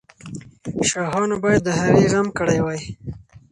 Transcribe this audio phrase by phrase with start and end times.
[0.89, 2.81] شاهانو باید د هغې غم کړی وای.